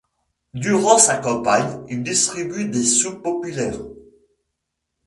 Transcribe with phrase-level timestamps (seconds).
[0.55, 3.83] Durant sa campagne, il distribue des soupes populaires.